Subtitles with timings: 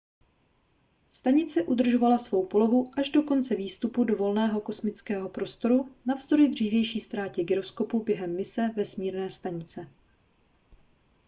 [1.11, 7.43] stanice udržovala svou polohu až do konce výstupu do volného kosmického prostoru navzdory dřívější ztrátě
[7.43, 9.87] gyroskopu během mise vesmírné stanice